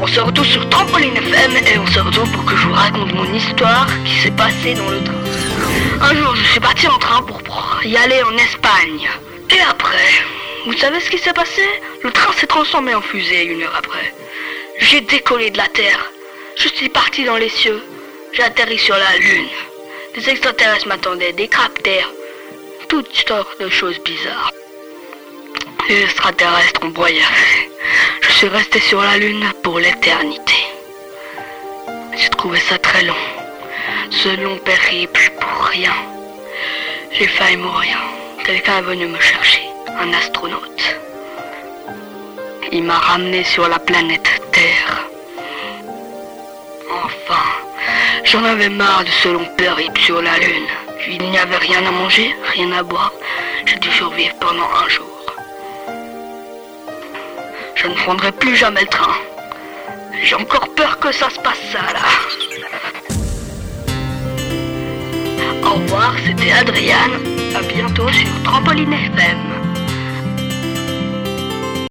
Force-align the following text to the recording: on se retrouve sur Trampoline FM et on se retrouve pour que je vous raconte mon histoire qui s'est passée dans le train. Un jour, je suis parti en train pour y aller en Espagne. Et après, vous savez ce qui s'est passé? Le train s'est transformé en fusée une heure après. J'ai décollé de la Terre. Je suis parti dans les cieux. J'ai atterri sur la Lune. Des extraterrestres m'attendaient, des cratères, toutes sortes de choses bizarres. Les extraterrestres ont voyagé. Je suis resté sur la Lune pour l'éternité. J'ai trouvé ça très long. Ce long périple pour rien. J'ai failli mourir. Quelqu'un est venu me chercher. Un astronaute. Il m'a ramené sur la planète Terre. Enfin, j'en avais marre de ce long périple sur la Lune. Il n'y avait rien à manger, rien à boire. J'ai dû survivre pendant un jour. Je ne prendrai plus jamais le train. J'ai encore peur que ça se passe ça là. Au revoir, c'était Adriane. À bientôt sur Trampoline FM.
on 0.00 0.06
se 0.06 0.20
retrouve 0.20 0.46
sur 0.46 0.68
Trampoline 0.68 1.16
FM 1.16 1.56
et 1.56 1.78
on 1.78 1.86
se 1.86 1.98
retrouve 2.00 2.30
pour 2.32 2.44
que 2.44 2.56
je 2.56 2.66
vous 2.66 2.74
raconte 2.74 3.12
mon 3.14 3.32
histoire 3.32 3.86
qui 4.04 4.20
s'est 4.20 4.30
passée 4.30 4.74
dans 4.74 4.88
le 4.88 5.02
train. 5.02 5.14
Un 6.02 6.14
jour, 6.14 6.34
je 6.36 6.44
suis 6.52 6.60
parti 6.60 6.86
en 6.86 6.98
train 6.98 7.22
pour 7.22 7.80
y 7.84 7.96
aller 7.96 8.22
en 8.22 8.36
Espagne. 8.36 9.08
Et 9.50 9.60
après, 9.68 10.10
vous 10.66 10.76
savez 10.76 11.00
ce 11.00 11.10
qui 11.10 11.18
s'est 11.18 11.32
passé? 11.32 11.62
Le 12.02 12.10
train 12.10 12.32
s'est 12.34 12.46
transformé 12.46 12.94
en 12.94 13.00
fusée 13.00 13.44
une 13.44 13.62
heure 13.62 13.74
après. 13.76 14.14
J'ai 14.78 15.00
décollé 15.00 15.50
de 15.50 15.58
la 15.58 15.68
Terre. 15.68 16.10
Je 16.56 16.68
suis 16.68 16.88
parti 16.88 17.24
dans 17.24 17.36
les 17.36 17.48
cieux. 17.48 17.82
J'ai 18.32 18.42
atterri 18.42 18.78
sur 18.78 18.96
la 18.96 19.16
Lune. 19.18 19.48
Des 20.14 20.28
extraterrestres 20.28 20.88
m'attendaient, 20.88 21.32
des 21.32 21.48
cratères, 21.48 22.10
toutes 22.88 23.14
sortes 23.28 23.60
de 23.60 23.68
choses 23.68 23.98
bizarres. 24.04 24.52
Les 25.88 26.02
extraterrestres 26.02 26.82
ont 26.82 26.90
voyagé. 26.90 27.70
Je 28.36 28.40
suis 28.40 28.48
resté 28.48 28.80
sur 28.80 29.00
la 29.00 29.16
Lune 29.16 29.50
pour 29.62 29.78
l'éternité. 29.78 30.58
J'ai 32.14 32.28
trouvé 32.28 32.60
ça 32.60 32.76
très 32.76 33.02
long. 33.02 33.22
Ce 34.10 34.28
long 34.28 34.58
périple 34.58 35.32
pour 35.40 35.64
rien. 35.64 35.94
J'ai 37.12 37.28
failli 37.28 37.56
mourir. 37.56 37.96
Quelqu'un 38.44 38.76
est 38.76 38.82
venu 38.82 39.06
me 39.06 39.18
chercher. 39.18 39.62
Un 39.98 40.12
astronaute. 40.12 40.96
Il 42.72 42.82
m'a 42.82 42.98
ramené 42.98 43.42
sur 43.42 43.66
la 43.70 43.78
planète 43.78 44.28
Terre. 44.52 45.08
Enfin, 47.04 47.44
j'en 48.24 48.44
avais 48.44 48.68
marre 48.68 49.04
de 49.04 49.10
ce 49.22 49.30
long 49.30 49.46
périple 49.56 49.98
sur 49.98 50.20
la 50.20 50.36
Lune. 50.36 50.68
Il 51.08 51.30
n'y 51.30 51.38
avait 51.38 51.56
rien 51.56 51.86
à 51.86 51.90
manger, 51.90 52.36
rien 52.52 52.70
à 52.72 52.82
boire. 52.82 53.14
J'ai 53.64 53.78
dû 53.78 53.90
survivre 53.92 54.34
pendant 54.38 54.68
un 54.84 54.88
jour. 54.90 55.05
Je 57.86 57.92
ne 57.92 57.96
prendrai 57.98 58.32
plus 58.32 58.56
jamais 58.56 58.80
le 58.80 58.88
train. 58.88 59.14
J'ai 60.24 60.34
encore 60.34 60.74
peur 60.74 60.98
que 60.98 61.12
ça 61.12 61.30
se 61.30 61.38
passe 61.38 61.60
ça 61.70 61.78
là. 61.92 62.00
Au 65.64 65.74
revoir, 65.74 66.12
c'était 66.26 66.50
Adriane. 66.50 67.12
À 67.54 67.62
bientôt 67.62 68.08
sur 68.08 68.42
Trampoline 68.42 68.92
FM. 68.92 69.65